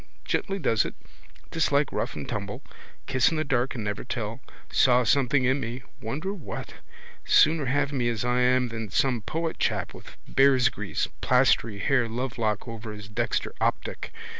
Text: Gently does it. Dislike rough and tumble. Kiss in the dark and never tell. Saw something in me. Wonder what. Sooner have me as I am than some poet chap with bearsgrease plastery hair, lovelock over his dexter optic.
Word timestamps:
Gently 0.25 0.57
does 0.57 0.83
it. 0.83 0.95
Dislike 1.51 1.91
rough 1.91 2.15
and 2.15 2.27
tumble. 2.27 2.63
Kiss 3.05 3.29
in 3.29 3.37
the 3.37 3.43
dark 3.43 3.75
and 3.75 3.83
never 3.83 4.03
tell. 4.03 4.39
Saw 4.71 5.03
something 5.03 5.43
in 5.45 5.59
me. 5.59 5.83
Wonder 6.01 6.33
what. 6.33 6.73
Sooner 7.23 7.65
have 7.65 7.91
me 7.93 8.09
as 8.09 8.25
I 8.25 8.39
am 8.39 8.69
than 8.69 8.89
some 8.89 9.21
poet 9.21 9.59
chap 9.59 9.93
with 9.93 10.17
bearsgrease 10.27 11.07
plastery 11.21 11.77
hair, 11.81 12.09
lovelock 12.09 12.67
over 12.67 12.93
his 12.93 13.07
dexter 13.09 13.53
optic. 13.61 14.11